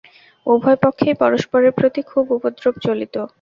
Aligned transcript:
উভয় 0.47 0.77
পক্ষেই 0.83 1.15
পরস্পরের 1.15 1.71
প্রতি 1.71 2.01
খুব 2.03 2.25
উপদ্রব 2.37 2.75
চলিত। 2.85 3.15